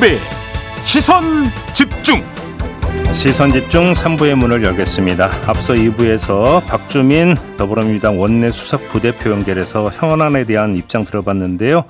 [0.00, 0.16] 김종배
[0.84, 1.22] 시선
[1.74, 2.22] 집중
[3.12, 5.30] 시선 집중 3부의 문을 열겠습니다.
[5.46, 11.84] 앞서 2부에서 박주민 더불어민주당 원내 수석 부대표 연결해서 현안에 대한 입장 들어봤는데요.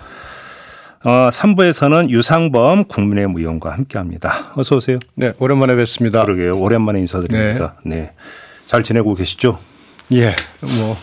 [1.04, 4.52] 어, 3부에서는 유상범 국민의힘 의원과 함께합니다.
[4.56, 4.98] 어서 오세요.
[5.14, 6.24] 네, 오랜만에 뵙습니다.
[6.24, 6.58] 그러게요.
[6.58, 7.76] 오랜만에 인사드립니다.
[7.84, 7.96] 네.
[7.96, 8.12] 네.
[8.66, 9.58] 잘 지내고 계시죠?
[10.12, 10.96] 예, 뭐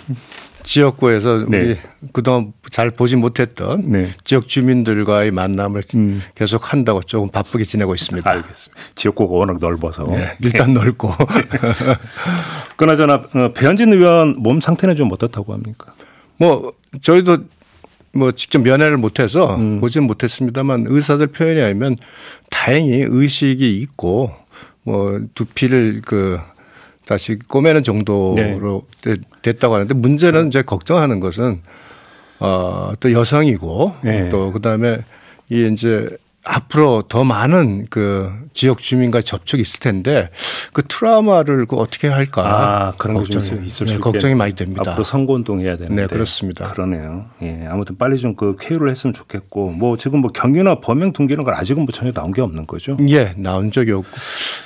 [0.67, 1.59] 지역구에서 네.
[1.59, 1.77] 우리
[2.11, 4.09] 그동안 잘 보지 못했던 네.
[4.25, 5.83] 지역 주민들과의 만남을
[6.35, 8.29] 계속 한다고 조금 바쁘게 지내고 있습니다.
[8.29, 8.81] 알겠습니다.
[8.95, 10.05] 지역구가 워낙 넓어서.
[10.07, 11.09] 네, 일단 넓고
[12.75, 15.93] 그나저나 어, 배현진 의원 몸 상태는 좀 어떻다고 합니까?
[16.35, 17.37] 뭐 저희도
[18.11, 19.79] 뭐 직접 면회를 못해서 음.
[19.79, 21.95] 보진 못했습니다만 의사들 표현에 의하면
[22.49, 24.35] 다행히 의식이 있고
[24.83, 26.39] 뭐 두피를 그
[27.05, 29.15] 다시 꼬매는 정도로 네.
[29.47, 31.61] 되- 됐다고 하는데 문제는 이제 걱정하는 것은
[32.39, 34.29] 어 또 여성이고 네.
[34.29, 34.99] 또 그다음에
[35.49, 36.07] 이 이제
[36.47, 40.29] 앞으로 더 많은 그 지역 주민과 접촉이 있을 텐데
[40.73, 43.97] 그 트라우마를 그 어떻게 할까 아, 그런 걱정이, 있을 수 네.
[43.97, 44.91] 걱정이 많이 됩니다.
[44.91, 46.03] 앞으로 선거운동 해야 되는데.
[46.03, 46.71] 네, 그렇습니다.
[46.71, 47.25] 그러네요.
[47.41, 51.55] 예, 아무튼 빨리 좀 그 쾌유를 했으면 좋겠고, 뭐 지금 뭐 경유나 범행 동기는 걸
[51.55, 52.95] 아직은 뭐 전혀 나온 게 없는 거죠.
[53.09, 54.09] 예, 나온 적이 없고.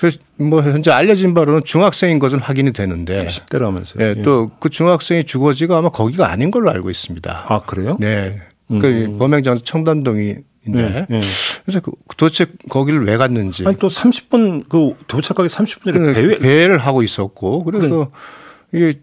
[0.01, 4.01] 그래서 뭐 현재 알려진 바로는 중학생인 것은 확인이 되는데 10대라면서요.
[4.01, 7.45] 예, 또그 중학생의 주거지가 아마 거기가 아닌 걸로 알고 있습니다.
[7.47, 7.97] 아, 그래요?
[7.99, 8.41] 네.
[8.67, 11.21] 그 범행장 청담동 인데 네, 네.
[11.65, 16.67] 그래서 그 도대체 거기를 왜 갔는지 아니 또 30분 그 도착하기 30분 전에 배회, 배회
[16.67, 18.11] 를 하고 있었고 그래서
[18.71, 18.99] 이게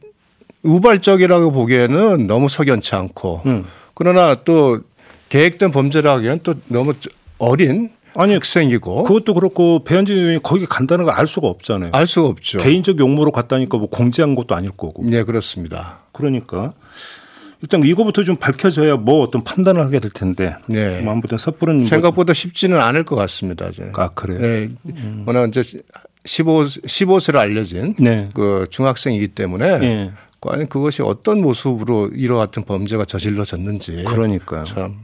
[0.62, 3.64] 우발적이라고 보기에는 너무 석연치 않고 음.
[3.94, 4.80] 그러나 또
[5.28, 6.92] 계획된 범죄라 하기엔 또 너무
[7.38, 11.90] 어린 아니, 학생이고 그것도 그렇고 배현진 의원이 거기 간다는 걸 알 수가 없잖아요.
[11.92, 12.58] 알 수가 없죠.
[12.58, 15.04] 개인적 용무로 갔다니까 뭐 공지한 것도 아닐 거고.
[15.04, 16.00] 네, 그렇습니다.
[16.12, 16.72] 그러니까
[17.60, 20.54] 일단 이거부터 좀 밝혀져야 뭐 어떤 판단을 하게 될 텐데.
[20.66, 21.00] 네.
[21.00, 23.68] 뭐 아무튼 섣부른 생각보다 쉽지는 않을 것 같습니다.
[23.68, 23.90] 이제.
[23.94, 24.40] 아, 그래요?
[24.40, 24.70] 네.
[25.26, 25.62] 워낙 이제
[26.24, 28.28] 15, 15세로 알려진 네.
[28.34, 30.12] 그 중학생이기 때문에 예.
[30.40, 34.04] 과연 그것이 어떤 모습으로 이와 같은 범죄가 저질러졌는지.
[34.06, 34.62] 그러니까요.
[34.64, 34.96] 참.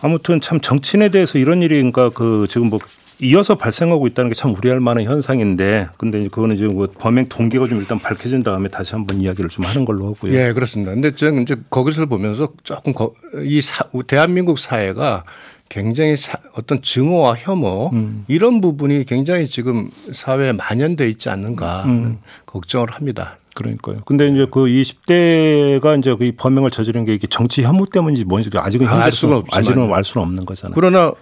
[0.00, 2.78] 아무튼 참 정치인에 대해서 이런 일이 그러니까 그 지금 뭐
[3.20, 7.66] 이어서 발생하고 있다는 게 참 우려할 만한 현상인데 근데 이제 그거는 지금 뭐 범행 동기가
[7.66, 10.32] 좀 일단 밝혀진 다음에 다시 한번 이야기를 좀 하는 걸로 하고요.
[10.34, 10.92] 예, 그렇습니다.
[10.92, 15.24] 근데 저는 이제 거기서 보면서 조금 거- 이 사, 대한민국 사회가
[15.68, 18.24] 굉장히 사- 어떤 증오와 혐오 음.
[18.28, 21.88] 이런 부분이 굉장히 지금 사회에 만연돼 있지 않는가 음.
[21.90, 23.36] 하는 걱정을 합니다.
[23.54, 24.02] 그러니까요.
[24.06, 28.86] 근데 이제 그 20대가 이제 그이 범행을 저지른 게 이게 정치 혐오 때문인지 뭔지 아직은
[28.86, 29.58] 알 현재 수가 없지만.
[29.58, 30.74] 아직은 알 수는 없는 거잖아요.
[30.76, 31.12] 그러나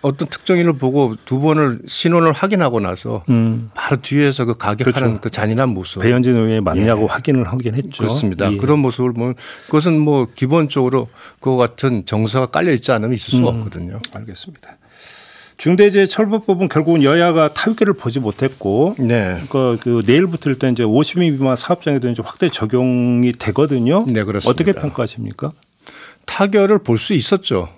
[0.00, 3.70] 어떤 특정인을 보고 두 번을 신원을 확인하고 나서 음.
[3.74, 6.02] 바로 뒤에서 그 가격하는 그 잔인한 모습.
[6.02, 8.04] 배현진 의원이 맞냐고 확인을 하긴 했죠.
[8.04, 8.52] 그렇습니다.
[8.52, 8.56] 예.
[8.56, 9.34] 그런 모습을 보면
[9.66, 11.08] 그것은 뭐 기본적으로
[11.40, 13.56] 그와 같은 정서가 깔려 있지 않으면 있을 수가 음.
[13.58, 13.98] 없거든요.
[14.14, 14.76] 알겠습니다.
[15.56, 19.42] 중대재해처벌법은 결국은 여야가 타협기를 보지 못했고 네.
[19.48, 24.06] 그러니까 그 내일부터 일단 이제 50인 미만 사업장에도 이제 확대 적용이 되거든요.
[24.08, 24.48] 네, 그렇습니다.
[24.50, 25.50] 어떻게 평가하십니까?
[26.26, 27.70] 타결을 볼 수 있었죠.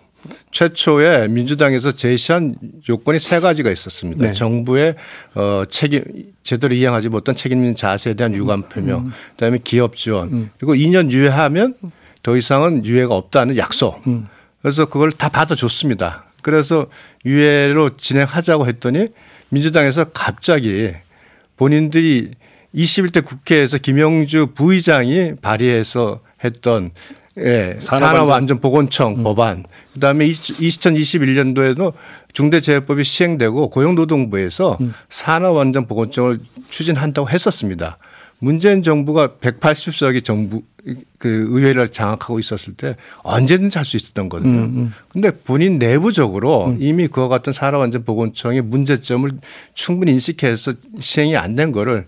[0.50, 2.54] 최초에 민주당에서 제시한
[2.88, 4.26] 요건이 세 가지가 있었습니다.
[4.26, 4.32] 네.
[4.32, 4.96] 정부의
[5.34, 6.02] 어 책임
[6.42, 11.74] 제대로 이행하지 못한 책임 있는 자세에 대한 유감 표명, 그다음에 기업 지원, 그리고 2년 유예하면
[12.22, 14.02] 더 이상은 유예가 없다는 약속.
[14.62, 16.24] 그래서 그걸 다 받아줬습니다.
[16.42, 16.86] 그래서
[17.24, 19.08] 유예로 진행하자고 했더니
[19.50, 20.92] 민주당에서 갑자기
[21.56, 22.30] 본인들이
[22.74, 26.92] 21대 국회에서 김영주 부의장이 발의해서 했던
[27.38, 29.64] 예, 산업안전보건청 법안,
[29.94, 31.92] 그다음에 2021년도에도
[32.32, 37.98] 중대재해법이 시행되고 고용노동부에서 산업안전보건청을 추진한다고 했었습니다.
[38.42, 40.62] 문재인 정부가 180석이 정부
[41.18, 44.88] 그 의회를 장악하고 있었을 때 언제든지 할 수 있었던 거거든요.
[45.08, 49.30] 근데 본인 내부적으로 이미 그와 같은 산업안전보건청의 문제점을
[49.74, 52.06] 충분히 인식해서 시행이 안 된 거를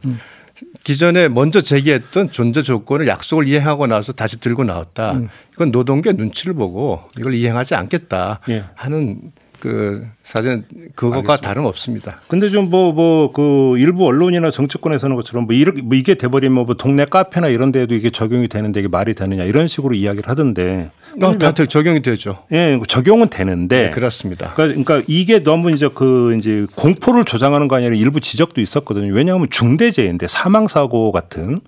[0.84, 5.20] 기존에 먼저 제기했던 존재 조건을 약속을 이행하고 나서 다시 들고 나왔다.
[5.52, 8.64] 이건 노동계 눈치를 보고 이걸 이행하지 않겠다 예.
[8.74, 9.32] 하는
[9.62, 10.64] 그 사전
[10.96, 12.18] 그것과 다름 없습니다.
[12.26, 16.74] 근데 좀 뭐 뭐 그 일부 언론이나 정치권에서는 것처럼 뭐 이렇게 뭐 이게 돼버리면 뭐
[16.74, 20.90] 동네 카페나 이런 데도 이게 적용이 되는데 이게 말이 되느냐 이런 식으로 이야기를 하던데.
[21.22, 22.42] 어, 다 적용이 되죠.
[22.50, 23.84] 예, 적용은 되는데.
[23.84, 24.52] 네, 그렇습니다.
[24.54, 29.14] 그러니까, 그러니까 이게 너무 이제 그 이제 공포를 조장하는 거 아니라 일부 지적도 있었거든요.
[29.14, 31.60] 왜냐하면 중대재해인데 사망 사고 같은.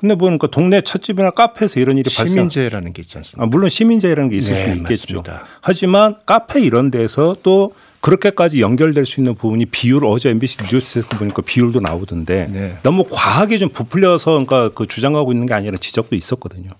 [0.00, 2.28] 근데 뭐 그러니까 동네 찻집이나 카페에서 이런 일이 발생.
[2.28, 3.42] 시민재해라는 게 있지 않습니까?
[3.42, 5.16] 아, 물론 시민재해라는 게 있을 네, 수 있겠죠.
[5.16, 5.44] 맞습니다.
[5.60, 11.42] 하지만 카페 이런 데서 또 그렇게까지 연결될 수 있는 부분이 비율 어제 MBC 뉴스에서 보니까
[11.42, 12.78] 비율도 나오던데 네.
[12.84, 16.70] 너무 과하게 좀 부풀려서 그러니까 그 주장하고 있는 게 아니라 지적도 있었거든요.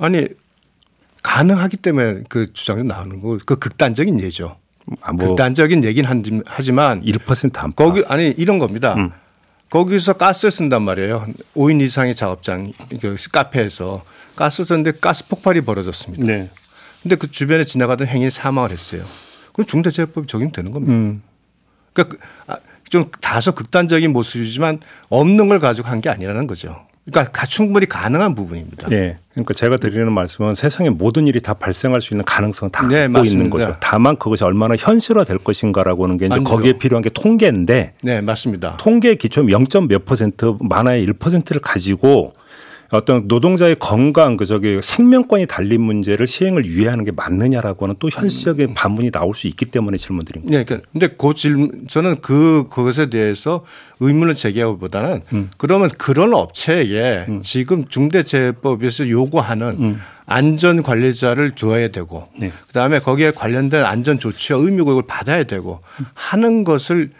[0.00, 0.26] 아니
[1.22, 4.56] 가능하기 때문에 그 주장이 나오는 거 그 극단적인 예죠.
[5.00, 7.76] 아, 뭐 극단적인 한- 하지만 1% 안팎.
[7.76, 8.94] 거기 아니 이런 겁니다.
[8.94, 9.10] 음.
[9.70, 11.26] 거기서 가스를 쓴단 말이에요.
[11.54, 14.02] 5인 이상의 작업장 그 카페에서
[14.34, 16.24] 가스 썼는데 가스 폭발이 벌어졌습니다.
[16.24, 16.50] 네.
[17.02, 19.04] 근데 그 주변에 지나가던 행인이 사망을 했어요.
[19.52, 20.92] 그럼 중대재해법이 적용되는 겁니다.
[20.94, 21.22] 음.
[21.92, 22.56] 그러니까 그- 아,
[22.88, 24.80] 좀 다소 극단적인 모습이지만
[25.10, 26.86] 없는 걸 가지고 한 게 아니라는 거죠.
[27.10, 28.88] 그러니까 가- 충분히 가능한 부분입니다.
[28.92, 29.18] 예.
[29.32, 33.24] 그러니까 제가 드리는 말씀은 세상에 모든 일이 다 발생할 수 있는 가능성 다 네, 갖고
[33.24, 33.50] 있는 맞습니다.
[33.50, 33.76] 거죠.
[33.80, 36.50] 다만 그것이 얼마나 현실화 될 것인가라고 하는 게 이제 아니죠.
[36.50, 38.76] 거기에 필요한 게 통계인데 네, 맞습니다.
[38.78, 39.64] 통계 기초 0.
[39.88, 42.32] 몇 퍼센트 만화의 1%를 가지고
[42.90, 48.72] 어떤 노동자의 건강 그 저기 생명권이 달린 문제를 시행을 유예하는 게 맞느냐라고 하는 또 현실적인
[48.72, 50.58] 반문이 나올 수 있기 때문에 질문드린 거예요.
[50.58, 53.64] 네, 그러니까 근데 그 질문 저는 그 그것에 대해서
[54.00, 55.50] 의문을 제기하기보다는 음.
[55.58, 62.52] 그러면 그런 업체에 지금 중대재해법에서 요구하는 안전 관리자를 줘야 되고 네.
[62.68, 65.80] 그다음에 거기에 관련된 안전 조치와 의무 교육을 받아야 되고
[66.14, 67.10] 하는 것을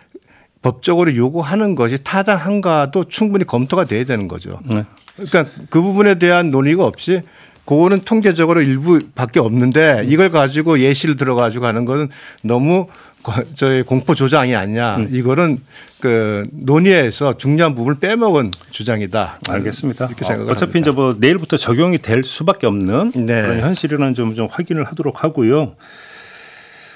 [0.61, 4.59] 법적으로 요구하는 것이 타당한가도 충분히 검토가 돼야 되는 거죠.
[4.65, 4.85] 네.
[5.19, 7.23] 그러니까 그 부분에 대한 논의가 없이
[7.65, 12.09] 그거는 통계적으로 일부밖에 없는데 이걸 가지고 예시를 들어 가지고 하는 거는
[12.43, 12.87] 너무
[13.23, 15.07] 거- 저희 공포 조장이 아니냐.
[15.11, 15.59] 이거는
[16.01, 19.41] 그 논의에서 중요한 부분을 빼먹은 주장이다.
[19.51, 20.07] 알겠습니다.
[20.07, 20.79] 이렇게 어, 생각을 어차피 합니다.
[20.91, 23.43] 이제 뭐 내일부터 적용이 될 수밖에 없는 네.
[23.43, 25.75] 그런 현실이라는 점좀 확인을 하도록 하고요.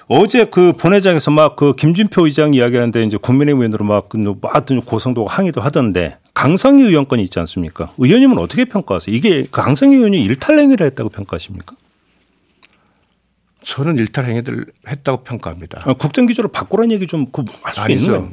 [0.09, 5.61] 어제 그 본회장에서 막 그 김준표 의장 이야기하는데 이제 국민의힘 의원으로 막그뭐 하여튼 고성도 항의도
[5.61, 7.93] 하던데 강성희 의원권이 있지 않습니까?
[7.99, 9.15] 의원님은 어떻게 평가하세요?
[9.15, 11.77] 이게 그 강성희 의원이 일탈행위를 했다고 평가하십니까?
[13.63, 15.83] 저는 일탈 행위를 했다고 평가합니다.
[15.87, 18.07] 아, 국정 기조를 바꾸라는 얘기 좀그할수 있는.
[18.07, 18.31] 거예요.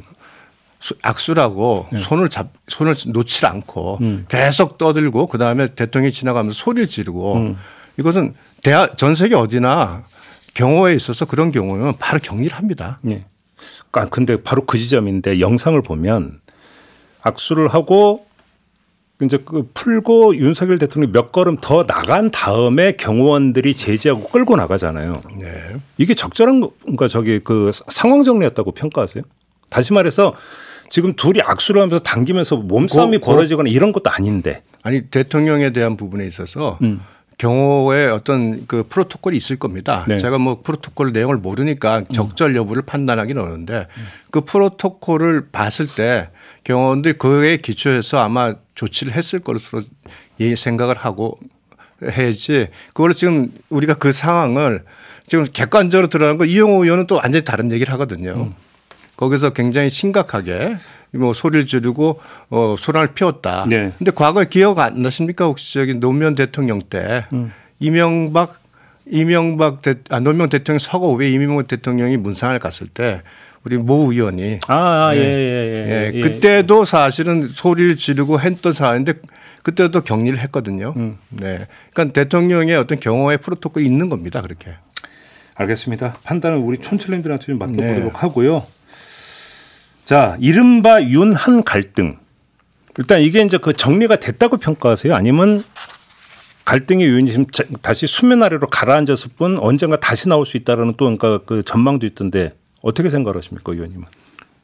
[1.02, 2.00] 악수라고 네.
[2.00, 4.24] 손을 잡 손을 놓지 않고 음.
[4.28, 7.56] 계속 떠들고 그 다음에 대통령이 지나가면서 소리를 지르고 음.
[7.98, 8.32] 이것은
[8.62, 10.04] 대학 전 세계 어디나
[10.54, 12.98] 경호에 있어서 그런 경우는 바로 격리를 합니다.
[13.02, 13.26] 네.
[13.92, 16.40] 아, 근데 바로 그 지점인데 영상을 보면
[17.22, 18.26] 악수를 하고
[19.22, 25.22] 이제 그 풀고 윤석열 대통령이 몇 걸음 더 나간 다음에 경호원들이 제지하고 끌고 나가잖아요.
[25.38, 25.76] 네.
[25.98, 29.22] 이게 적절한 건가 저기 그 상황 정리였다고 평가하세요?
[29.68, 30.34] 다시 말해서
[30.88, 34.62] 지금 둘이 악수를 하면서 당기면서 몸싸움이 고- 고- 벌어지거나 이런 것도 아닌데.
[34.82, 37.00] 아니 대통령에 대한 부분에 있어서 음.
[37.40, 40.04] 경호에 어떤 그 프로토콜이 있을 겁니다.
[40.06, 40.18] 네.
[40.18, 43.86] 제가 뭐 프로토콜 내용을 모르니까 적절 여부를 판단하기는 어려운데
[44.30, 46.28] 그 프로토콜을 봤을 때
[46.64, 49.80] 경호원들이 그에 기초해서 아마 조치를 했을 것으로
[50.40, 51.38] 예, 생각을 하고
[52.02, 54.84] 해야지 그걸 지금 우리가 그 상황을
[55.26, 58.52] 지금 객관적으로 드러난 거 이용호 의원은 또 완전히 다른 얘기를 하거든요.
[59.16, 60.76] 거기서 굉장히 심각하게
[61.12, 62.20] 뭐 소리를 지르고
[62.50, 63.66] 어 소란을 피웠다.
[63.68, 63.92] 네.
[63.98, 65.46] 근데 과거에 기억 안 나십니까?
[65.46, 67.26] 혹시 저기 노무현 대통령 때
[67.78, 68.60] 이명박
[69.06, 73.22] 이명박 대, 아, 노무현 대통령 서거 후에 이명박 대통령이 문상을 갔을 때
[73.64, 75.24] 우리 모 의원이 아, 예, 네.
[75.24, 76.10] 예, 예.
[76.12, 76.20] 예, 예.
[76.22, 79.14] 그때도 사실은 소리를 지르고 했던 사안인데
[79.62, 80.94] 그때도 격리를 했거든요.
[80.96, 81.18] 음.
[81.28, 81.66] 네.
[81.92, 84.40] 그러니까 대통령의 어떤 경호의 프로토콜이 있는 겁니다.
[84.40, 84.76] 그렇게.
[85.54, 86.16] 알겠습니다.
[86.24, 88.18] 판단은 우리 촌철님들한테 좀 맡겨보도록 네.
[88.18, 88.66] 하고요.
[90.10, 92.16] 자, 이른바 윤한 갈등.
[92.98, 95.14] 일단 이게 이제 그 정리가 됐다고 평가하세요?
[95.14, 95.62] 아니면
[96.64, 101.04] 갈등의 요인이 지금 자- 다시 수면 아래로 가라앉았을 뿐 언젠가 다시 나올 수 있다라는 또
[101.04, 104.04] 그러니까 그 전망도 있던데 어떻게 생각하십니까, 의원님은?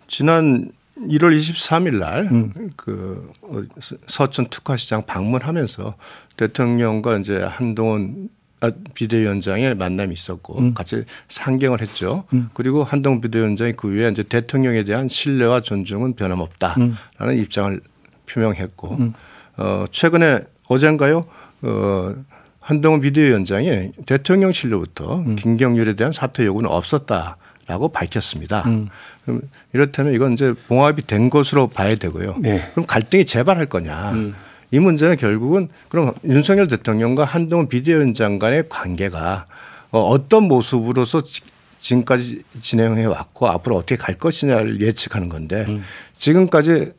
[0.08, 1.94] 지난 1월 23일
[2.32, 2.52] 음.
[2.52, 3.30] 날그
[4.08, 5.94] 서천 특화시장 방문하면서
[6.36, 8.35] 대통령과 이제 한동훈 아,
[8.94, 10.74] 비대위원장의 만남이 있었고 음.
[10.74, 12.24] 같이 상경을 했죠.
[12.54, 17.38] 그리고 한동훈 비대위원장이 그 위에 이제 대통령에 대한 신뢰와 존중은 변함없다라는 음.
[17.38, 17.80] 입장을
[18.26, 19.12] 표명했고
[19.58, 21.20] 어, 최근에 어젠가요?
[21.62, 22.14] 어,
[22.60, 25.36] 한동훈 비대위원장이 대통령실로부터 음.
[25.36, 27.36] 김경률에 대한 사퇴 요구는 없었다
[27.68, 28.62] 라고 밝혔습니다.
[28.66, 28.88] 음.
[29.24, 32.36] 그럼 이렇다면 이건 이제 봉합이 된 것으로 봐야 되고요.
[32.38, 32.62] 네.
[32.72, 34.12] 그럼 갈등이 재발할 거냐?
[34.12, 34.34] 음.
[34.70, 39.46] 이 문제는 결국은 그럼 윤석열 대통령과 한동훈 비대위원장 간의 관계가
[39.92, 41.42] 어, 어떤 모습으로서 지-
[41.80, 45.82] 지금까지 진행해 왔고 앞으로 어떻게 갈 것이냐를 예측하는 건데 음.
[46.18, 46.92] 지금까지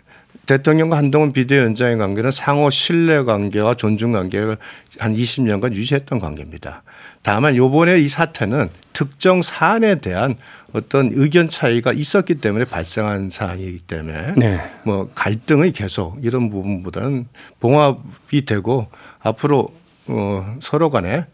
[0.48, 4.58] 대통령과 한동훈 비대위원장의 관계는 상호 신뢰 관계와 존중 관계를
[4.98, 6.84] 한 20년간 유지했던 관계입니다.
[7.22, 10.38] 다만 요번에 이 사태는 특정 사안에 대한
[10.74, 14.58] 어떤 의견 차이가 있었기 때문에 발생한 사안이기 때문에 네.
[14.84, 17.28] 뭐 갈등이 계속 이런 부분보다는
[17.60, 18.88] 봉합이 되고
[19.20, 19.74] 앞으로
[20.08, 21.26] 어 서로 간에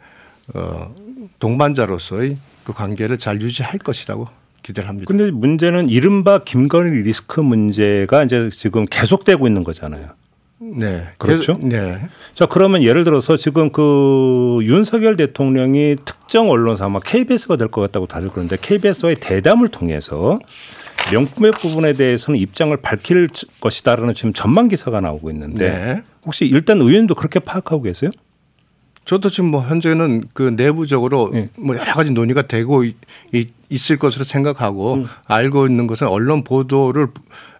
[0.53, 0.93] 어
[1.39, 4.27] 동반자로서의 그 관계를 잘 유지할 것이라고
[4.63, 5.05] 기대를 합니다.
[5.07, 10.07] 근데 문제는 이른바 김건희 리스크 문제가 이제 지금 계속되고 있는 거잖아요.
[10.59, 11.09] 네.
[11.17, 11.57] 그렇죠.
[11.61, 11.99] 네.
[12.33, 18.07] 자, 그러면 예를 들어서 지금 그 윤석열 대통령이 특정 언론사 아마 KBS가 될 것 같다고
[18.07, 20.39] 다들 그러는데 KBS와의 대담을 통해서
[21.11, 23.27] 명품의 부분에 대해서는 입장을 밝힐
[23.59, 26.03] 것이다라는 지금 전망 기사가 나오고 있는데 네.
[26.25, 28.09] 혹시 일단 의원도 그렇게 파악하고 계세요?
[29.05, 31.49] 저도 지금 뭐 현재는 그 내부적으로 네.
[31.57, 32.95] 뭐 여러 가지 논의가 되고 이-
[33.33, 35.05] 이- 있을 것으로 생각하고 음.
[35.27, 37.07] 알고 있는 것은 언론 보도를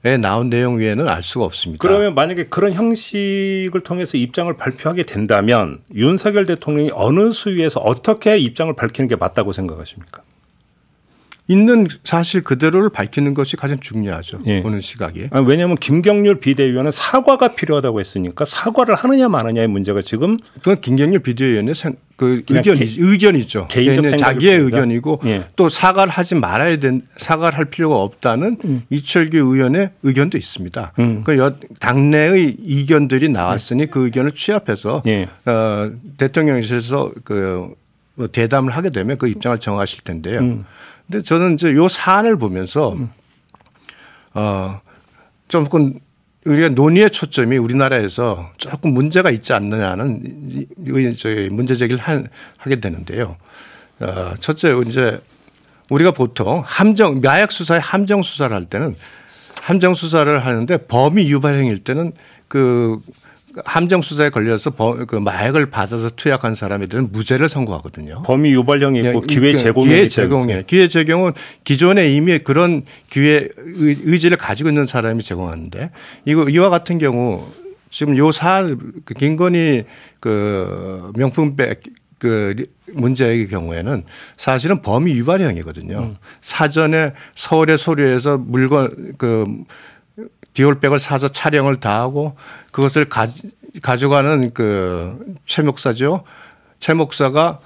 [0.06, 1.82] 에 나온 내용 외에는 알 수가 없습니다.
[1.86, 9.08] 그러면 만약에 그런 형식을 통해서 입장을 발표하게 된다면 윤석열 대통령이 어느 수위에서 어떻게 입장을 밝히는
[9.08, 10.22] 게 맞다고 생각하십니까?
[11.48, 14.40] 있는 사실 그대로를 밝히는 것이 가장 중요하죠.
[14.46, 14.62] 예.
[14.64, 15.28] 보는 시각에.
[15.30, 21.76] 아니, 왜냐하면 김경률 비대위원은 사과가 필요하다고 했으니까 사과를 하느냐 마느냐의 문제가 지금 그건 김경률 비대위원의
[21.76, 23.68] 생- 그 의견이 개- 의견이죠.
[23.70, 24.78] 개인적 자기의 뿐이다.
[24.78, 25.44] 의견이고 예.
[25.58, 28.84] 또 사과를 하지 말아야 된 사과를 할 필요가 없다는 음.
[28.90, 30.94] 이철규 의원의 의견도 있습니다.
[31.26, 35.28] 그 여- 당내의 이견들이 나왔으니 그 의견을 취합해서 예.
[35.46, 40.40] 어, 대통령실에서 그뭐 대담을 하게 되면 그 입장을 정하실 텐데요.
[40.40, 40.66] 음.
[41.08, 42.96] 근데 저는 이제 요 사안을 보면서
[44.34, 44.82] 어,
[45.48, 46.00] 조금
[46.46, 50.68] 우리가 논의의 초점이 우리나라에서 조금 문제가 있지 않느냐는
[51.52, 52.24] 문제 제기를 하-
[52.58, 53.38] 하게 되는데요.
[54.00, 55.22] 어, 첫째 이제
[55.90, 58.96] 우리가 보통 함정 마약 수사에 함정 수사를 할 때는
[59.62, 62.12] 함정 수사를 하는데 범위 유발행일 때는
[62.48, 63.00] 그
[63.66, 68.24] 함정 수사에 걸려서 범- 그 마약을 받아서 투약한 사람들은 무죄를 선고하거든요.
[68.26, 70.64] 범위 유발령이 있고 예, 기회 그 제공이 기회 제공에.
[70.66, 71.34] 기회 제공은
[71.64, 75.92] 기존에 이미 그런 기회 의- 의지를 가지고 있는 사람이 제공하는데
[76.26, 77.46] 이거 이와 같은 경우
[77.90, 79.84] 지금 요 사안 그 김건희
[80.20, 81.84] 그 명품백
[82.18, 82.56] 그
[82.94, 84.04] 문제의 경우에는
[84.38, 86.00] 사실은 범위 위반형이거든요.
[86.00, 86.16] 음.
[86.42, 89.46] 사전에 서울의 소류에서 물건 그
[90.54, 92.36] 디올백을 사서 촬영을 다 하고
[92.72, 93.28] 그것을 가,
[93.82, 96.24] 가져가는 그 최 목사죠.
[96.80, 97.60] 최 목사가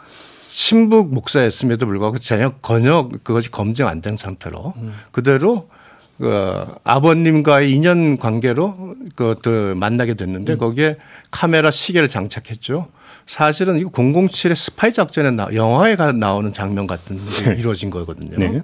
[0.50, 4.74] 신북 목사였음에도 불구하고 전혀 전혀 그것이 검증 안 된 상태로
[5.12, 5.70] 그대로
[6.18, 10.98] 그 아버님과의 인연 관계로 그것들 만나게 됐는데 거기에
[11.30, 12.88] 카메라 시계를 장착했죠.
[13.28, 18.38] 사실은 이거 007의 스파이 작전에 나, 영화에 가- 나오는 장면 같은 게 이루어진 거거든요.
[18.38, 18.62] 네.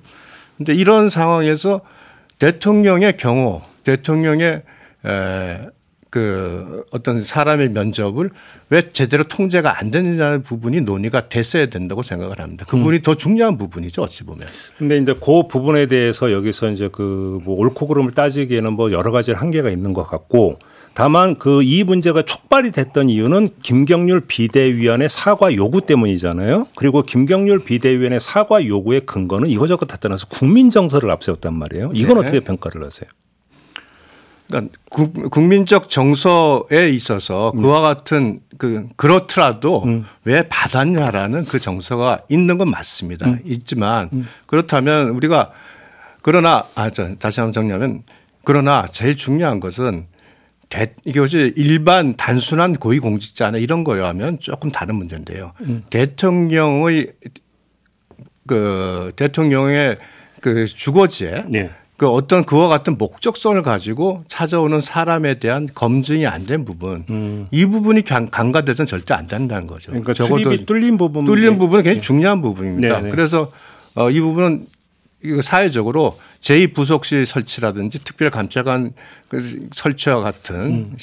[0.57, 1.81] 근데 이런 상황에서
[2.39, 4.63] 대통령의 경우 대통령의
[5.05, 5.59] 에,
[6.09, 8.29] 그 어떤 사람의 면접을
[8.69, 12.65] 왜 제대로 통제가 안 되느냐는 부분이 논의가 됐어야 된다고 생각을 합니다.
[12.69, 14.47] 그 부분이 더 중요한 부분이죠 어찌 보면.
[14.77, 19.31] 근데 이제 그 부분에 대해서 여기서 이제 그 뭐 옳고 그름을 따지기에는 뭐 여러 가지
[19.31, 20.59] 한계가 있는 것 같고
[20.93, 26.67] 다만 그 이 문제가 촉발이 됐던 이유는 김경률 비대위원의 사과 요구 때문이잖아요.
[26.75, 31.89] 그리고 김경률 비대위원의 사과 요구의 근거는 이거저거 다 떠나서 국민 정서를 앞세웠단 말이에요.
[31.95, 32.21] 이건 네.
[32.21, 33.09] 어떻게 평가를 하세요?
[34.47, 39.83] 그러니까 국- 국민적 정서에 있어서 그와 같은 그 그렇더라도
[40.25, 43.27] 왜 받았냐라는 그 정서가 있는 건 맞습니다.
[43.45, 44.09] 있지만
[44.47, 45.51] 그렇다면 우리가
[46.21, 48.03] 그러나 아, 저, 다시 한번 정리하면
[48.43, 50.05] 그러나 제일 중요한 것은
[50.69, 55.53] 대, 이것이 일반 단순한 고위공직자나 이런 거요 하면 조금 다른 문제인데요.
[55.89, 57.13] 대통령의
[58.47, 59.97] 그 대통령의
[60.41, 61.69] 그 주거지에 네.
[62.03, 68.01] 그 어떤 그와 같은 목적성을 가지고 찾아오는 사람에 대한 검증이 안 된 부분 이 부분이
[68.03, 69.91] 강- 간과돼서는 절대 안 된다는 거죠.
[69.91, 72.97] 그러니까 출입이 뚫린 부분 뚫린 부분은 굉장히 중요한 부분입니다.
[72.97, 73.09] 네, 네.
[73.09, 73.49] 그래서
[73.95, 74.67] 어, 이 부분은
[75.23, 78.91] 이거 사회적으로 제2부속실 설치라든지 특별 감찰관
[79.29, 80.95] 그 설치와 같은 음.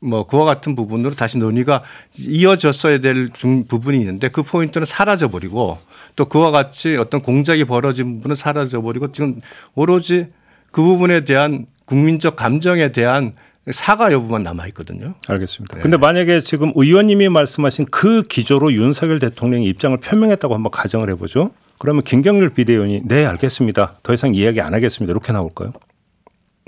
[0.00, 1.84] 뭐 그와 같은 부분으로 다시 논의가
[2.18, 5.78] 이어졌어야 될중 부분이 있는데 그 포인트는 사라져 버리고
[6.16, 9.40] 또 그와 같이 어떤 공작이 벌어진 부분은 사라져 버리고 지금
[9.76, 10.26] 오로지
[10.70, 13.34] 그 부분에 대한 국민적 감정에 대한
[13.70, 15.14] 사과 여부만 남아 있거든요.
[15.28, 15.78] 알겠습니다.
[15.78, 21.50] 근데 만약에 지금 의원님이 말씀하신 그 기조로 윤석열 대통령이 입장을 표명했다고 한번 가정을 해보죠.
[21.78, 23.96] 그러면 김경률 비대위원이 네 알겠습니다.
[24.02, 25.10] 더 이상 이야기 안 하겠습니다.
[25.10, 25.72] 이렇게 나올까요?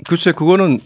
[0.07, 0.79] 글쎄 그거는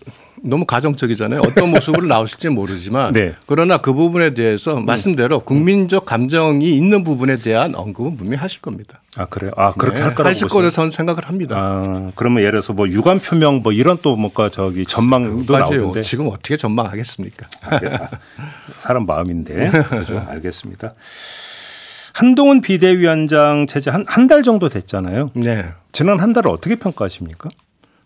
[0.44, 1.42] 너무 가정적이잖아요.
[1.42, 3.34] 어떤 모습으로 나오실지 모르지만 네.
[3.48, 9.02] 그러나 그 부분에 대해서 말씀대로 국민적 감정이 있는 부분에 대한 언급은 분명히 하실 겁니다.
[9.18, 9.52] 아 그래요?
[9.58, 10.48] 아 그렇게 네, 할 거라고 하실?
[10.48, 11.56] 거로 저는 생각을 합니다.
[11.58, 15.70] 아 그러면 예를 들어서 뭐 유감 표명 뭐 이런 또 뭔가 저기 전망도 맞아요.
[15.72, 17.48] 나오는데 지금 어떻게 전망하겠습니까?
[18.78, 20.24] 사람 마음인데 그죠?
[20.28, 20.94] 알겠습니다.
[22.14, 25.32] 한동훈 비대위원장 체제 한 한 달 정도 됐잖아요.
[25.34, 25.66] 네.
[25.92, 27.50] 지난 한 달을 어떻게 평가하십니까?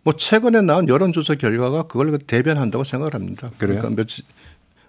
[0.03, 3.49] 뭐 최근에 나온 여론조사 결과가 그걸 대변한다고 생각을 합니다.
[3.57, 3.77] 그래요?
[3.79, 4.23] 그러니까 며칠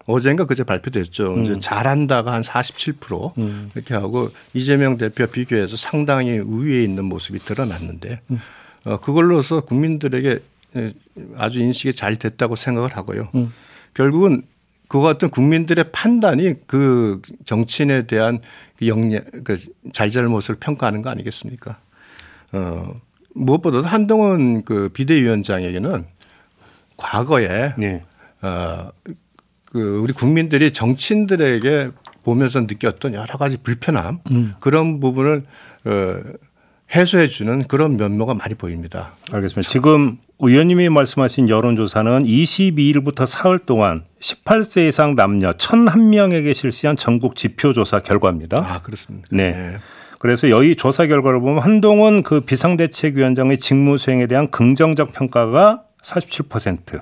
[0.05, 1.39] 어젠가 그제 발표됐죠.
[1.41, 8.19] 이제 잘한다가 한 47% 이렇게 하고 이재명 대표 비교해서 상당히 우위에 있는 모습이 드러났는데
[8.85, 10.39] 어, 그걸로서 국민들에게
[10.75, 10.93] 에,
[11.37, 13.29] 아주 인식이 잘 됐다고 생각을 하고요.
[13.93, 14.43] 결국은
[14.89, 18.39] 그와 같은 국민들의 판단이 그 정치인에 대한
[18.77, 19.57] 그 역량, 그
[19.93, 21.77] 잘잘못을 평가하는 거 아니겠습니까?
[22.51, 22.99] 어,
[23.35, 26.05] 무엇보다도 한동훈 그 비대위원장에게는
[26.97, 28.03] 과거에 네.
[28.41, 28.89] 어,
[29.65, 31.89] 그 우리 국민들이 정치인들에게
[32.23, 34.53] 보면서 느꼈던 여러 가지 불편함 음.
[34.59, 35.43] 그런 부분을
[35.85, 36.19] 어,
[36.95, 39.13] 해소해 주는 그런 면모가 많이 보입니다.
[39.31, 39.67] 알겠습니다.
[39.67, 48.57] 지금 의원님이 말씀하신 여론조사는 22일부터 사흘 동안 18세 이상 남녀 1,001명에게 실시한 전국 지표조사 결과입니다.
[48.57, 49.27] 아 그렇습니다.
[49.31, 49.77] 네.
[50.23, 57.01] 그래서 여기 조사 결과를 보면 한동훈 그 비상대책위원장의 직무 수행에 대한 긍정적 평가가 47%,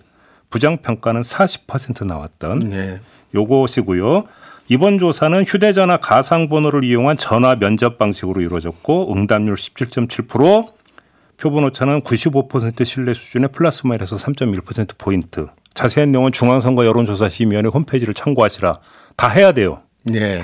[0.49, 2.99] 부정 평가는 40% 나왔던 네.
[3.35, 4.23] 요것이고요.
[4.69, 10.71] 이번 조사는 휴대전화 가상번호를 이용한 전화 면접 방식으로 이루어졌고 응답률 17.7%,
[11.37, 15.45] 표본 오차는 95% 신뢰 수준의 플러스 마이너스 3.1% 포인트.
[15.75, 18.79] 자세한 내용은 중앙선거 여론조사심의위원회 홈페이지를 참고하시라.
[19.15, 19.83] 다 해야 돼요.
[20.05, 20.41] 네.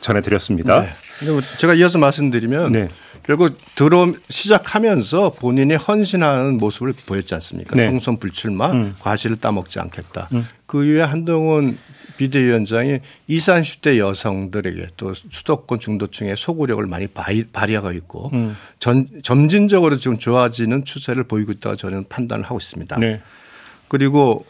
[0.00, 0.80] 전해드렸습니다.
[0.80, 0.88] 네.
[1.26, 2.88] 뭐 제가 이어서 말씀드리면 네.
[3.24, 7.76] 결국 들어 시작하면서 본인이 헌신하는 모습을 보였지 않습니까?
[7.76, 7.86] 네.
[7.86, 8.94] 총선 불출마, 음.
[9.00, 10.28] 과실을 따먹지 않겠다.
[10.66, 11.76] 그 이후에 한동훈
[12.16, 18.56] 비대위원장이 20, 30대 여성들에게 또 수도권 중도층의 소구력을 많이 발- 발휘하고 있고 음.
[18.78, 22.98] 전, 점진적으로 지금 좋아지는 추세를 보이고 있다고 저는 판단을 하고 있습니다.
[22.98, 23.20] 네.
[23.88, 24.44] 그리고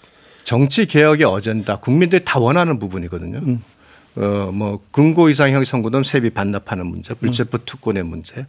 [0.44, 3.38] 정치 개혁의 어젠다 국민들이 다 원하는 부분이거든요.
[3.38, 3.62] 음.
[4.18, 7.16] 어, 뭐 금고 이상 형 선거든 세비 반납하는 문제, 음.
[7.20, 8.46] 불체포 특권의 문제,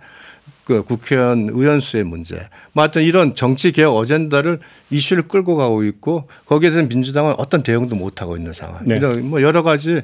[0.65, 4.59] 그 국회의원 의원수의 문제, 뭐 하여튼 이런 정치 개혁 어젠다를
[4.89, 8.83] 이슈를 끌고 가고 있고 거기에 대해서 민주당은 어떤 대응도 못 하고 있는 상황.
[8.85, 8.97] 네.
[8.97, 10.01] 이런 뭐 여러 가지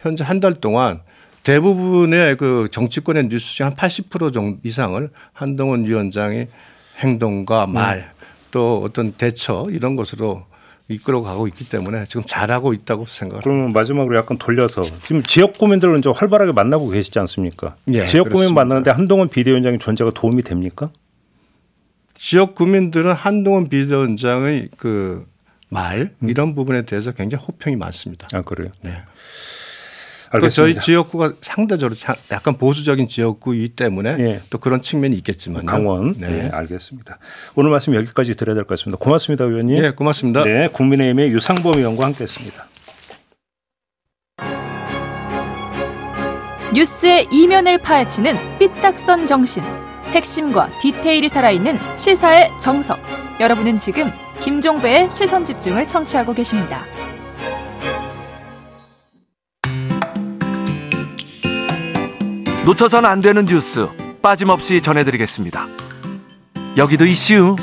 [0.00, 1.00] 현재 한 달 동안
[1.44, 6.48] 대부분의 그 정치권의 뉴스 중 한 80% 정도 이상을 한동훈 위원장의
[6.98, 10.44] 행동과 말또 어떤 대처 이런 것으로
[10.88, 15.98] 이끌어 가고 있기 때문에 지금 잘하고 있다고 생각을 그러면 마지막으로 약간 돌려서 지금 지역 구민들은
[16.00, 17.76] 이제 활발하게 만나고 계시지 않습니까?
[17.92, 18.60] 예, 지역 구민 그렇습니다.
[18.60, 20.90] 만나는데 한동훈 비대위원장의 존재가 도움이 됩니까?
[22.16, 25.26] 지역 구민들은 한동훈 비대위원장의 그
[25.74, 28.28] 말 이런 부분에 대해서 굉장히 호평이 많습니다.
[28.32, 28.70] 아 그래요.
[28.82, 28.98] 네.
[30.40, 30.80] 또 저희 알겠습니다.
[30.82, 34.40] 지역구가 상대적으로 자- 약간 보수적인 지역구이기 때문에 예.
[34.50, 36.14] 또 그런 측면이 있겠지만 강원.
[36.18, 36.48] 네.
[36.52, 37.18] 알겠습니다.
[37.54, 38.98] 오늘 말씀 여기까지 드려야 될 것 같습니다.
[38.98, 39.82] 고맙습니다, 의원님.
[39.84, 40.44] 예, 고맙습니다.
[40.44, 42.66] 네, 국민의힘의 유상범 의원과 함께했습니다.
[46.74, 49.62] 뉴스의 이면을 파헤치는 삐딱선 정신.
[50.12, 52.98] 핵심과 디테일이 살아있는 시사의 정석.
[53.40, 54.10] 여러분은 지금
[54.42, 56.84] 김종배의 시선 집중을 청취하고 계십니다.
[62.64, 63.86] 놓쳐선 안 되는 뉴스
[64.22, 65.66] 빠짐없이 전해드리겠습니다.
[66.78, 67.56] 여기도 이슈.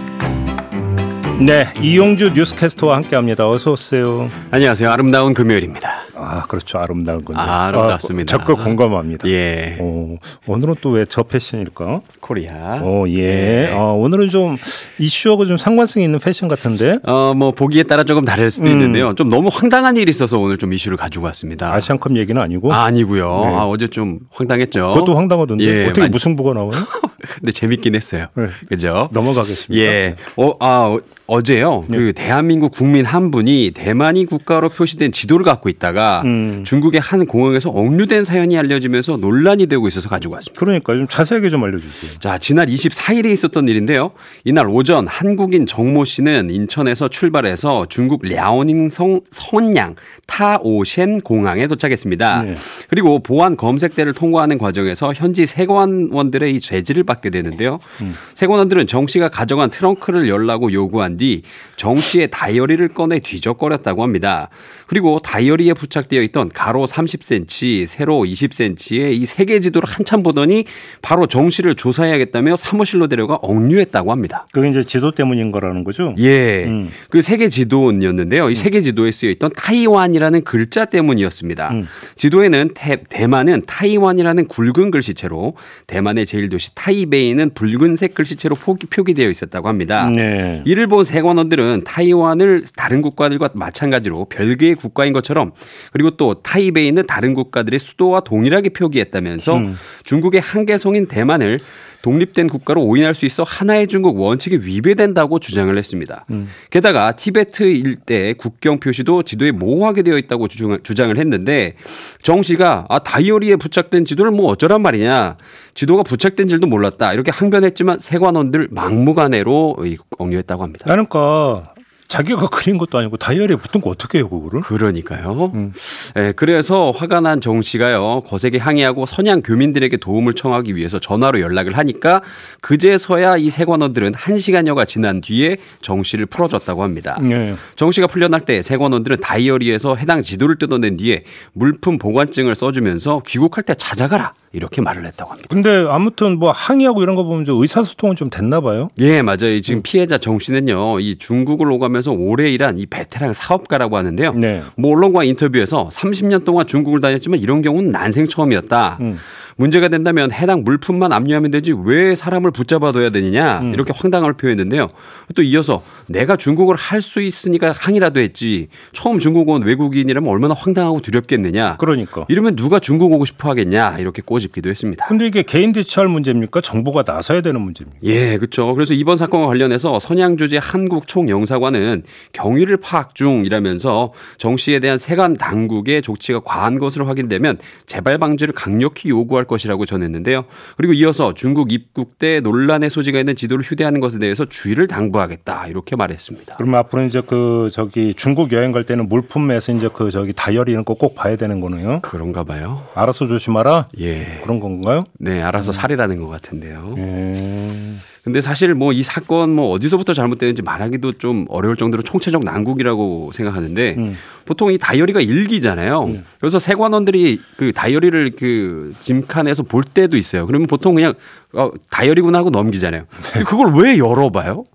[1.39, 3.49] 네, 이용주 뉴스캐스터와 함께합니다.
[3.49, 4.29] 어서 오세요.
[4.51, 4.91] 안녕하세요.
[4.91, 6.10] 아름다운 금요일입니다.
[6.23, 6.77] 아, 그렇죠.
[6.77, 7.39] 아름다운 건요.
[7.39, 8.37] 아, 아름답습니다.
[8.37, 9.27] 적극 공감합니다.
[9.29, 9.77] 예.
[9.79, 10.15] 어,
[10.47, 12.01] 오늘은 또 왜 저 패션일까?
[12.19, 12.79] 코리아.
[12.81, 13.21] 어, 예.
[13.21, 13.71] 네.
[13.73, 14.57] 어, 오늘은 좀
[14.99, 16.99] 이슈하고 좀 상관성이 있는 패션 같은데.
[17.03, 18.71] 어, 뭐 보기에 따라 조금 다를 수도 음.
[18.71, 19.13] 있는데요.
[19.15, 21.73] 좀 너무 황당한 일이 있어서 오늘 좀 이슈를 가지고 왔습니다.
[21.73, 22.73] 아시안컵 얘기는 아니고.
[22.73, 23.41] 아, 아니고요.
[23.45, 23.55] 네.
[23.55, 24.93] 아, 어제 좀 황당했죠.
[24.93, 25.63] 그것도 황당하던데.
[25.65, 26.71] 예, 어떻게 많이- 무승부가 나와요?
[27.39, 28.27] 근데 재밌긴 했어요.
[28.35, 28.47] 네.
[28.67, 29.09] 그죠?
[29.11, 29.83] 넘어가겠습니다.
[29.83, 30.15] 예.
[30.37, 31.85] 어, 아, 어, 어제요.
[31.87, 31.97] 네.
[31.97, 36.63] 그 대한민국 국민 한 분이 대만이 국가로 표시된 지도를 갖고 있다가 음.
[36.65, 40.59] 중국의 한 공항에서 억류된 사연이 알려지면서 논란이 되고 있어서 가지고 왔습니다.
[40.59, 42.19] 그러니까 좀 자세하게 좀 알려주세요.
[42.19, 44.11] 자, 지난 24일에 있었던 일인데요.
[44.43, 49.95] 이날 오전 한국인 정모 씨는 인천에서 출발해서 중국 랴오닝성 선양
[50.27, 52.43] 타오셴 공항에 도착했습니다.
[52.43, 52.55] 네.
[52.89, 57.79] 그리고 보안 검색대를 통과하는 과정에서 현지 세관원들의 이 제지를 받게 되는데요.
[58.01, 58.13] 음.
[58.35, 61.41] 세관원들은 정 씨가 가져간 트렁크를 열라고 요구한 뒤
[61.81, 64.49] 정 씨의 다이어리를 꺼내 뒤적거렸다고 합니다.
[64.91, 70.65] 그리고 다이어리에 부착되어 있던 가로 30cm, 세로 20cm의 이 세계 지도를 한참 보더니
[71.01, 74.45] 바로 정 씨를 조사해야겠다며 사무실로 데려가 억류했다고 합니다.
[74.51, 76.13] 그게 이제 지도 때문인 거라는 거죠?
[76.17, 76.65] 예.
[76.65, 76.89] 음.
[77.09, 78.49] 그 세계 지도였는데요.
[78.49, 81.69] 이 세계 지도에 쓰여 있던 타이완이라는 글자 때문이었습니다.
[81.71, 81.87] 음.
[82.17, 85.55] 지도에는 태- 대만은 타이완이라는 굵은 글씨체로
[85.87, 90.09] 대만의 제일 도시 타이베이는 붉은색 글씨체로 표기되어 있었다고 합니다.
[90.09, 90.61] 네.
[90.65, 95.51] 이를 본 세관원들은 타이완을 다른 국가들과 마찬가지로 별개의 국가인 것처럼
[95.91, 99.77] 그리고 또 타이베이는 다른 국가들의 수도와 동일하게 표기했다면서 음.
[100.03, 101.59] 중국의 한계성인 대만을
[102.01, 106.25] 독립된 국가로 오인할 수 있어 하나의 중국 원칙에 위배된다고 주장을 했습니다.
[106.31, 106.47] 음.
[106.71, 111.75] 게다가 티베트 일대 국경 표시도 지도에 모호하게 되어 있다고 주장- 주장을 했는데
[112.23, 115.37] 정 씨가 아 다이어리에 부착된 지도를 뭐 어쩌란 말이냐
[115.75, 120.85] 지도가 부착된 줄도 몰랐다 이렇게 항변했지만 세관원들 막무가내로 이- 억류했다고 합니다.
[120.87, 121.70] 나는 까
[122.11, 124.61] 자기가 그린 것도 아니고 다이어리에 붙은 거 어떻게 해요, 그거를?
[124.61, 125.51] 그러니까요.
[125.53, 125.73] 음.
[126.17, 131.77] 예, 그래서 화가 난 정 씨가요, 거세게 항의하고 선양 교민들에게 도움을 청하기 위해서 전화로 연락을
[131.77, 132.21] 하니까
[132.61, 137.17] 그제서야 이 세관원들은 한 시간여가 지난 뒤에 정 씨를 풀어줬다고 합니다.
[137.21, 137.55] 네.
[137.75, 143.73] 정 씨가 풀려날 때 세관원들은 다이어리에서 해당 지도를 뜯어낸 뒤에 물품 보관증을 써주면서 귀국할 때
[143.75, 145.47] 찾아가라 이렇게 말을 했다고 합니다.
[145.49, 148.89] 근데 아무튼 뭐 항의하고 이런 거 보면 좀 의사소통은 좀 됐나 봐요.
[148.99, 149.59] 예, 맞아요.
[149.61, 149.81] 지금 음.
[149.81, 154.33] 피해자 정 씨는요, 이 중국을 오가면 서 오래 일한 이 베테랑 사업가라고 하는데요.
[154.33, 154.61] 네.
[154.77, 158.97] 뭐 언론과 인터뷰에서 30년 동안 중국을 다녔지만 이런 경우는 난생 처음이었다.
[159.01, 159.17] 음.
[159.57, 163.73] 문제가 된다면 해당 물품만 압류하면 되지 왜 사람을 붙잡아둬야 되느냐 음.
[163.73, 164.87] 이렇게 황당함을 표했는데요.
[165.35, 171.01] 또 이어서 내가 중국어를 할 수 있으니까 항의라도 했지 처음 중국 온 외국인이라면 얼마나 황당하고
[171.01, 171.77] 두렵겠느냐.
[171.77, 172.25] 그러니까.
[172.29, 175.05] 이러면 누가 중국 오고 싶어 하겠냐 이렇게 꼬집기도 했습니다.
[175.07, 176.61] 근데 이게 개인 대처할 문제입니까?
[176.61, 177.99] 정부가 나서야 되는 문제입니까?
[178.03, 178.73] 예, 그렇죠.
[178.75, 186.01] 그래서 이번 사건과 관련해서 선양주재 한국 총영사관은 경위를 파악 중이라면서 정 씨에 대한 세관 당국의
[186.01, 190.45] 조치가 과한 것으로 확인되면 재발 방지를 강력히 요구할 것이라고 전했는데요.
[190.77, 195.95] 그리고 이어서 중국 입국 때 논란의 소지가 있는 지도를 휴대하는 것에 대해서 주의를 당부하겠다 이렇게
[195.95, 196.55] 말했습니다.
[196.55, 200.85] 그러면 앞으로 이제 그 저기 중국 여행 갈 때는 물품에서 이제 그 저기 다이어리 이런
[200.85, 202.01] 거 꼭 봐야 되는 거네요.
[202.03, 202.83] 그런가 봐요.
[202.93, 203.87] 알아서 조심하라.
[204.01, 204.39] 예.
[204.43, 205.03] 그런 건가요?
[205.17, 206.93] 네, 알아서 살이라는 것 같은데요.
[206.97, 207.99] 음.
[208.23, 213.95] 근데 사실 뭐 이 사건 뭐 어디서부터 잘못되는지 말하기도 좀 어려울 정도로 총체적 난국이라고 생각하는데
[213.97, 214.15] 음.
[214.45, 216.13] 보통 이 다이어리가 일기잖아요.
[216.39, 220.45] 그래서 세관원들이 그 다이어리를 그 짐칸에서 볼 때도 있어요.
[220.45, 221.13] 그러면 보통 그냥
[221.53, 223.05] 어, 다이어리구나 하고 넘기잖아요.
[223.33, 224.65] 근데 그걸 왜 열어봐요?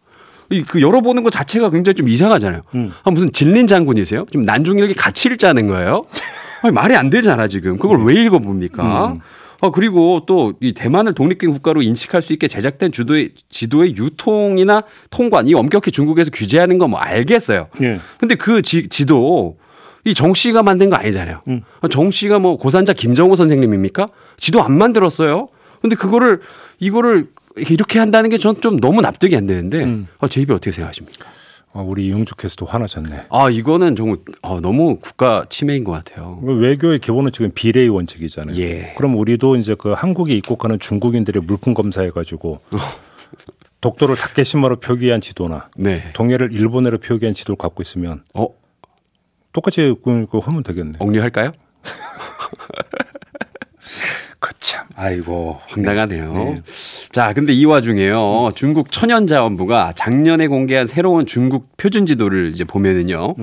[0.50, 2.62] 이그 열어보는 것 자체가 굉장히 좀 이상하잖아요.
[2.76, 2.92] 음.
[3.04, 4.24] 아, 무슨 진린 장군이세요?
[4.30, 6.02] 지금 난중일기 같이 읽자는 거예요?
[6.62, 7.76] 아니, 말이 안 되잖아 지금.
[7.78, 9.16] 그걸 왜 읽어봅니까?
[9.62, 9.66] 음.
[9.66, 15.46] 아, 그리고 또 이 대만을 독립된 국가로 인식할 수 있게 제작된 주도의, 지도의 유통이나 통관,
[15.48, 17.68] 이 엄격히 중국에서 규제하는 거뭐 알겠어요.
[17.82, 18.00] 예.
[18.18, 19.56] 근데 그 지, 지도
[20.04, 21.40] 이정 씨가 만든 거 아니잖아요.
[21.48, 21.62] 음.
[21.80, 24.06] 아, 정 씨가 뭐 고산자 김정호 선생님입니까?
[24.36, 25.48] 지도 안 만들었어요.
[25.82, 26.40] 근데 그거를
[26.78, 30.06] 이거를 이렇게 한다는 게 전 좀 너무 납득이 안 되는데 음.
[30.20, 31.24] 아, 제 입에 어떻게 생각하십니까?
[31.76, 33.26] 아, 우리 이용주 캐스터 화나셨네.
[33.28, 36.40] 아, 이거는 정말 아, 너무 국가 침해인 것 같아요.
[36.42, 38.56] 외교의 기본은 지금 비례의 원칙이잖아요.
[38.58, 38.94] 예.
[38.96, 42.60] 그럼 우리도 이제 그 한국에 입국하는 중국인들의 물품 검사해 가지고
[43.82, 46.12] 독도를 다케시마로 표기한 지도나 네.
[46.14, 48.48] 동해를 일본어로 표기한 지도를 갖고 있으면 어,
[49.52, 50.96] 똑같이 그, 그 하면 되겠네.
[50.98, 51.52] 억류할까요?
[54.96, 56.54] 아이고 황당하네요.
[57.12, 58.52] 자, 근데 이 와중에요.
[58.54, 63.34] 중국 천연자원부가 작년에 공개한 새로운 중국 표준 지도를 이제 보면은요.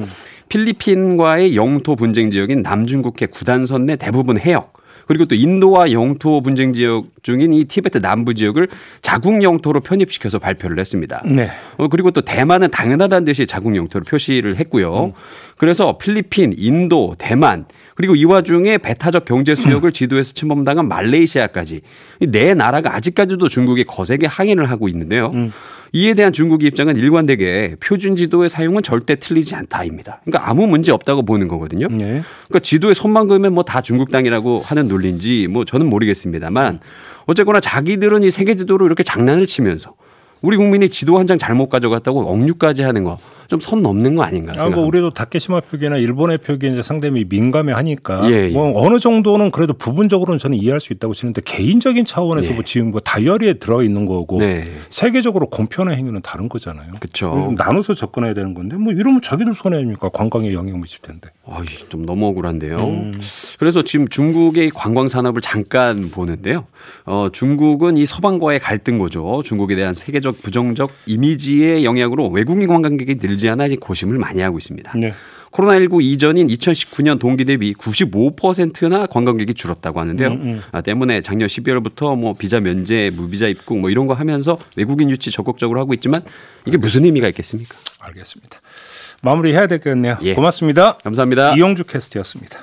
[0.49, 4.73] 필리핀과의 영토 분쟁 지역인 남중국해 구단선 내 대부분 해역
[5.07, 8.67] 그리고 또 인도와 영토 분쟁 지역 중인 이 티베트 남부 지역을
[9.01, 11.21] 자국 영토로 편입시켜서 발표를 했습니다.
[11.25, 11.49] 네.
[11.77, 15.13] 어, 그리고 또 대만은 당연하다는 듯이 자국 영토를 표시를 했고요.
[15.57, 21.81] 그래서 필리핀, 인도, 대만 그리고 이 와중에 배타적 경제 수역을 지도에서 침범당한 말레이시아까지
[22.21, 25.31] 이네 나라가 아직까지도 중국에 거세게 항의를 하고 있는데요.
[25.95, 30.21] 이에 대한 중국의 입장은 일관되게 표준 지도의 사용은 절대 틀리지 않다입니다.
[30.25, 31.87] 그러니까 아무 문제 없다고 보는 거거든요.
[31.89, 32.23] 네.
[32.47, 36.79] 그러니까 지도에 손만 그으면 뭐 다 중국 땅이라고 하는 논리인지 뭐 저는 모르겠습니다만
[37.27, 39.93] 어쨌거나 자기들은 이 세계 지도로 이렇게 장난을 치면서
[40.41, 44.69] 우리 국민이 지도 한 장 잘못 가져갔다고 억류까지 하는 거좀 선 넘는 거 아닌가 아.
[44.69, 48.49] 뭐 우리도 다케시마 표기나 일본의 표기 이제 상당히 민감해 하니까 예, 예.
[48.49, 52.53] 뭐 어느 정도는 그래도 부분적으로는 저는 이해할 수 있다고 치는데 개인적인 차원에서 예.
[52.53, 54.69] 뭐 지금 뭐 다이어리에 들어 있는 거고 네.
[54.89, 56.91] 세계적으로 공표하는 행위는 다른 거잖아요.
[57.13, 60.09] 좀 나눠서 접근해야 되는 건데 뭐 이러면 자기들 손해입니까?
[60.09, 61.29] 관광에 영향 미칠 텐데.
[61.47, 62.77] 아이, 좀 너무 억울한데요.
[62.77, 63.21] 음.
[63.59, 66.65] 그래서 지금 중국의 관광 산업을 잠깐 보는데요.
[67.05, 73.49] 어, 중국은 이 서방과의 갈등 고조, 중국에 대한 세계적 부정적 이미지의 영향으로 외국인 관광객이 늘지
[73.49, 74.93] 않아 이제 고심을 많이 하고 있습니다.
[74.97, 75.13] 네.
[75.51, 80.61] 코로나19 이전인 2019년 동기 대비 95%나 관광객이 줄었다고 하는데요.
[80.71, 85.29] 아, 때문에 작년 12월부터 뭐 비자 면제, 무비자 입국 뭐 이런 거 하면서 외국인 유치
[85.29, 86.23] 적극적으로 하고 있지만
[86.65, 87.77] 이게 무슨 의미가 있겠습니까?
[88.01, 88.61] 알겠습니다.
[89.21, 90.17] 마무리해야 되겠네요.
[90.23, 90.33] 예.
[90.33, 90.97] 고맙습니다.
[90.97, 91.55] 감사합니다.
[91.55, 92.61] 이용주 캐스트였습니다.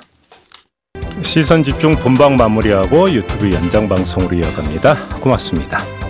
[1.21, 5.19] 시선 집중 본방 마무리하고 유튜브 연장 방송으로 이어갑니다.
[5.21, 6.00] 고맙습니다.